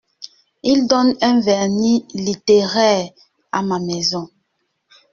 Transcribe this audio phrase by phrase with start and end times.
[0.63, 3.07] Il donne un vernis littéraire
[3.51, 4.31] à ma maison…